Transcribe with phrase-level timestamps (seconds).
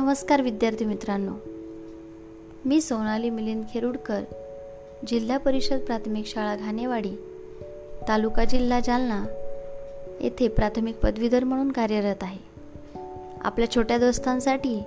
[0.00, 1.32] नमस्कार विद्यार्थी मित्रांनो.
[2.64, 4.20] मी सोनाली मिलिंद खेरुडकर
[5.06, 7.16] जिल्हा परिषद प्राथमिक शाळा घाणेवाडी
[8.08, 9.24] तालुका जिल्हा जालना
[10.20, 12.38] येथे प्राथमिक पदवीधर म्हणून कार्यरत आहे.
[13.40, 14.82] आपल्या छोट्या दोस्तांसाठी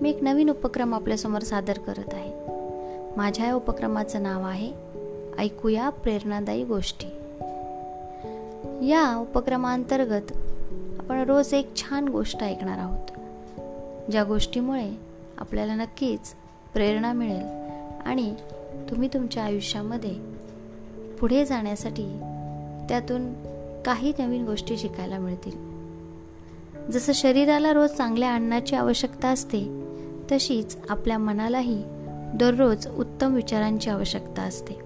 [0.00, 2.32] मी एक नवीन उपक्रम आपल्यासमोर सादर करत आहे.
[3.16, 4.72] माझ्या या उपक्रमाचं नाव आहे
[5.38, 7.06] ऐकूया प्रेरणादायी गोष्टी.
[8.88, 10.32] या उपक्रमाअंतर्गत
[10.98, 13.19] आपण रोज एक छान गोष्ट ऐकणार आहोत.
[14.10, 14.90] ज्या गोष्टीमुळे
[15.38, 16.34] आपल्याला नक्कीच
[16.72, 17.44] प्रेरणा मिळेल
[18.06, 18.34] आणि
[18.90, 20.12] तुम्ही तुमच्या आयुष्यामध्ये
[21.20, 22.02] पुढे जाण्यासाठी
[22.88, 23.32] त्यातून
[23.82, 25.70] काही नवीन गोष्टी शिकायला मिळतील.
[26.92, 29.84] जसं शरीराला रोज चांगल्या अन्नाची आवश्यकता असते
[30.32, 31.82] तशीच आपल्या मनालाही
[32.34, 34.78] दररोज उत्तम विचारांची आवश्यकता असते.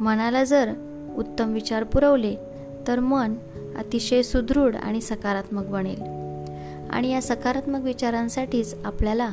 [0.00, 0.72] मनाला जर
[1.16, 2.34] उत्तम विचार पुरवले
[2.88, 3.34] तर मन
[3.76, 6.27] अतिशय सुदृढ आणि सकारात्मक बनेल.
[6.90, 9.30] आणि या सकारात्मक विचारांसाठीच आपल्याला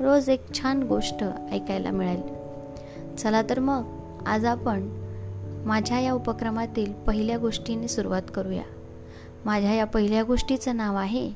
[0.00, 2.22] रोज एक छान गोष्ट ऐकायला मिळेल.
[3.16, 3.84] चला तर मग
[4.26, 4.88] आज आपण
[5.66, 8.62] माझ्या या उपक्रमातील पहिल्या गोष्टीने सुरुवात करूया.
[9.44, 11.32] माझ्या या पहिल्या गोष्टीचं नाव आहे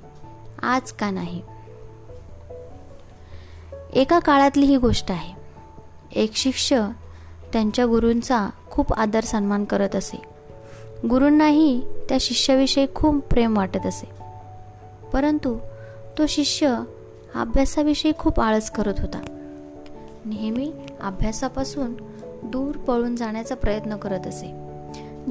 [0.63, 1.43] आज का नाही?
[3.93, 5.35] एका काळातली ही गोष्ट आहे.
[6.21, 6.89] एक शिष्य
[7.53, 10.23] त्यांच्या गुरूंचा खूप आदर सन्मान करत असे.
[11.09, 14.18] गुरूंनाही त्या शिष्याविषयी खूप प्रेम वाटत असे.
[15.13, 15.59] परंतु
[16.19, 16.79] तो शिष्य
[17.35, 19.21] अभ्यासाविषयी खूप आळस करत होता.
[20.25, 21.95] नेहमी अभ्यासापासून
[22.45, 24.69] दूर पळून जाण्याचा प्रयत्न करत असे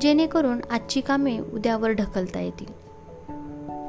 [0.02, 2.88] जेणेकरून आजची कामे उद्यावर ढकलता येतील.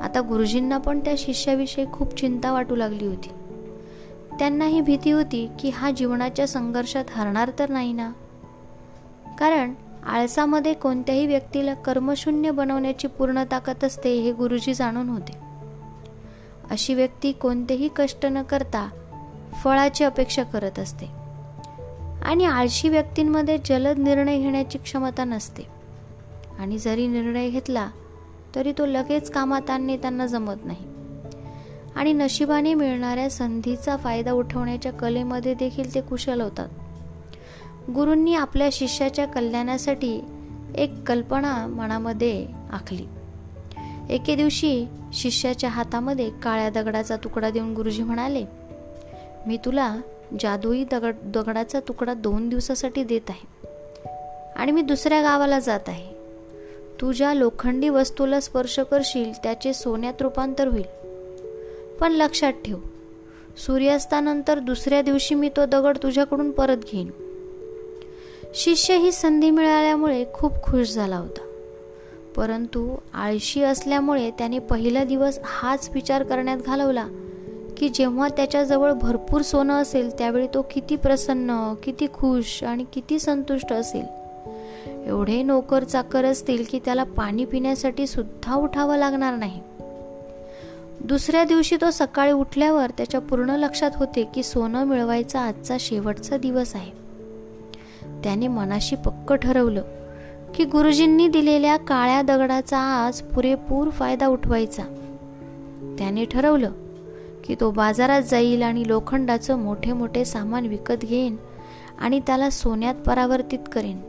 [0.02, 3.28] आता गुरुजींना पण त्या शिष्याविषयी खूप चिंता वाटू लागली होती.
[4.38, 8.12] त्यांनाही भीती होती की हा जीवनाच्या संघर्षात हरणार तर नाही ना?
[9.38, 9.74] कारण
[10.06, 15.47] आळसामध्ये कोणत्याही व्यक्तीला कर्मशून्य बनवण्याची पूर्ण ताकद असते हे गुरुजी जाणून होते.
[16.70, 18.88] अशी व्यक्ती कोणतेही कष्ट न करता
[19.64, 21.06] फळाची अपेक्षा करत असते.
[22.22, 25.62] आणि आळशी व्यक्तींमध्ये जलद निर्णय घेण्याची क्षमता नसते.
[26.58, 27.88] आणि जरी निर्णय घेतला
[28.54, 30.84] तरी तो लगेच कामात आणणे त्यांना जमत नाही.
[31.96, 36.68] आणि नशिबाने मिळणाऱ्या संधीचा फायदा उठवण्याच्या कलेमध्ये देखील ते कुशल होतात.
[37.90, 40.20] गुरूंनी आपल्या शिष्याच्या कल्याणासाठी
[40.74, 43.06] एक कल्पना मनामध्ये आखली.
[44.10, 48.44] एके दिवशी शिष्याच्या हातामध्ये काळ्या दगडाचा तुकडा देऊन गुरुजी म्हणाले
[49.46, 49.96] मी तुला
[50.40, 53.68] जादुई दगड दगडाचा तुकडा दोन दिवसासाठी देत आहे
[54.56, 56.18] आणि मी दुसऱ्या गावाला जात आहे.
[57.00, 60.84] तू ज्या लोखंडी वस्तूला स्पर्श करशील त्याचे सोन्यात रूपांतर होईल.
[62.00, 62.76] पण लक्षात ठेव
[63.56, 67.10] सूर्यास्तानंतर दुसऱ्या दिवशी मी तो दगड तुझ्याकडून परत घेईन.
[68.54, 71.47] शिष्य ही संधी मिळाल्यामुळे खूप खुश झाला होता.
[72.38, 77.06] परंतु आळशी असल्यामुळे त्याने पहिला दिवस हाच विचार करण्यात घालवला
[77.76, 83.72] की जेव्हा त्याच्याजवळ भरपूर सोनं असेल त्यावेळी तो किती प्रसन्न किती खुश आणि किती संतुष्ट
[83.72, 84.04] असेल.
[85.06, 89.60] एवढे नोकर चाकर असतील की त्याला पाणी पिण्यासाठी सुद्धा उठावं लागणार नाही.
[91.00, 96.76] दुसऱ्या दिवशी तो सकाळी उठल्यावर त्याच्या पूर्ण लक्षात होते की सोनं मिळवायचा आजचा शेवटचा दिवस
[96.76, 96.90] आहे.
[98.24, 99.82] त्याने मनाशी पक्क ठरवलं.
[100.54, 104.82] की गुरुजींनी दिलेल्या काळ्या दगडाचा आज पुरेपूर फायदा उठवायचा.
[105.98, 106.70] त्याने ठरवलं
[107.44, 111.36] की तो बाजारात जाईल आणि लोखंडाचं मोठे मोठे सामान विकत घेईन
[112.00, 114.00] आणि त्याला सोन्यात परावर्तित करेन.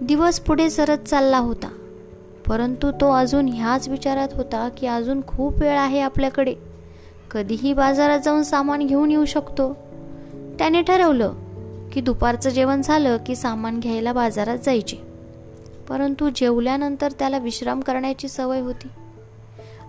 [0.00, 1.68] दिवस पुढे सरत चालला होता
[2.46, 6.54] परंतु तो अजून ह्याच विचारात होता की अजून खूप वेळ आहे आपल्याकडे.
[7.30, 9.72] कधीही बाजारात जाऊन सामान घेऊन येऊ शकतो.
[10.58, 11.32] त्याने ठरवलं
[11.92, 15.15] की दुपारचं जेवण झालं की सामान घ्यायला बाजारात जायचे.
[15.88, 18.88] परंतु जेवल्यानंतर त्याला विश्राम करण्याची सवय होती.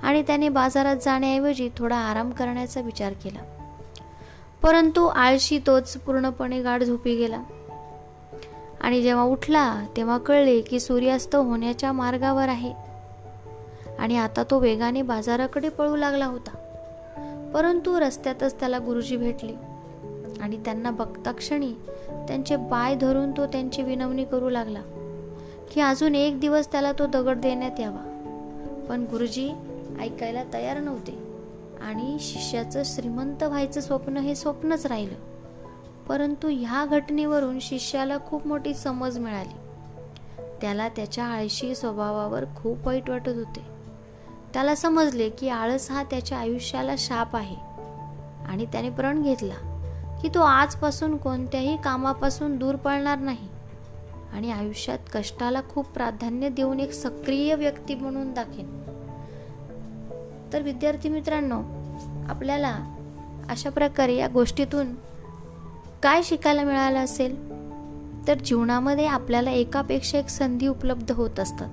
[0.04, 3.40] आणि त्याने बाजारात जाण्याऐवजी थोडा आराम करण्याचा विचार केला.
[4.62, 7.44] परंतु आळशी तोच पूर्णपणे गाढ झोपी गेला.
[8.82, 12.74] आणि जेव्हा उठला तेव्हा कळले की सूर्यास्त होण्याच्या मार्गावर आहे.
[14.00, 16.52] आणि आता तो वेगाने बाजाराकडे पळू लागला होता.
[17.54, 19.54] परंतु रस्त्यातच त्याला गुरुजी भेटले.
[20.42, 21.74] आणि त्यांना बघता क्षणी
[22.28, 24.80] त्यांचे पाय धरून तो त्यांची विनवणी करू लागला.
[25.72, 28.14] की अजून एक दिवस त्याला तो दगड देण्यात यावा.
[28.90, 29.52] पण गुरुजी
[30.02, 31.28] ऐकायला तयार नव्हते
[31.82, 35.16] आणि शिष्याचं श्रीमंत व्हायचं स्वप्न हे स्वप्नच राहिलं.
[36.08, 39.58] परंतु ह्या घटनेवरून शिष्याला खूप मोठी समज मिळाली.
[40.62, 43.62] त्याला त्याच्या आळशी स्वभावावर खूप वाईट वाटत होते.
[44.54, 47.56] त्याला समजले की आळस हा त्याच्या आयुष्याला शाप आहे
[48.46, 49.54] आणि त्याने प्रण घेतला
[50.22, 53.57] की तो आजपासून कोणत्याही कामापासून दूर पळणार नाही.
[54.34, 58.84] आणि आयुष्यात कष्टाला खूप प्राधान्य देऊन एक सक्रिय व्यक्ती म्हणून दाखेन
[60.54, 61.62] तर विद्यार्थी मित्रांनो
[62.30, 62.80] आपल्याला
[63.50, 64.96] अशा प्रकारे या गोष्टीतून
[66.04, 67.48] काय शिकायला मिळालं असेल?
[68.28, 71.70] तर जीवनामध्ये आपल्याला एकापेक्षा एक संधी उपलब्ध होत असतात.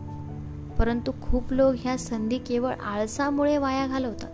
[0.79, 4.31] परंतु खूप लोक ह्या संधी केवळ आळसामुळे वाया घालवतात.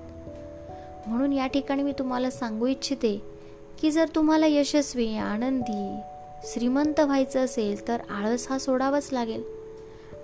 [1.08, 3.22] म्हणून या ठिकाणी मी तुम्हाला सांगू इच्छिते
[3.80, 6.00] की जर तुम्हाला यशस्वी आनंदी
[6.44, 9.42] श्रीमंत व्हायचं असेल तर आळस हा सोडावाच लागेल.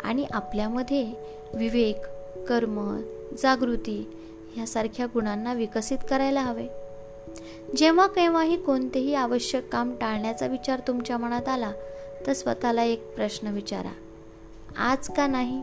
[0.05, 1.13] आणि आपल्यामध्ये
[1.55, 1.97] विवेक
[2.49, 3.01] कर्म
[3.43, 4.17] जागृती
[4.55, 6.67] ह्यासारख्या गुणांना विकसित करायला हवे.
[7.77, 11.73] जेव्हा केव्हाही कोणतेही आवश्यक काम टाळण्याचा विचार तुमच्या मनात आला
[12.27, 13.93] तर स्वतःला एक प्रश्न विचारा.
[14.77, 15.63] आज का नाही?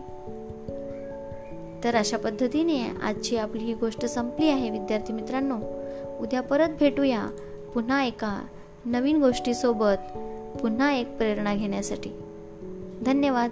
[1.84, 5.58] तर अशा पद्धतीने आजची आपली ही गोष्ट संपली आहे विद्यार्थी मित्रांनो.
[6.20, 7.28] उद्या परत भेटूया.
[7.74, 8.46] पुन्हा एका
[8.86, 10.30] नवीन गोष्टीसोबत.
[10.62, 12.10] पुन्हा एक प्रेरणा घेण्यासाठी.
[13.06, 13.50] धन्यवाद.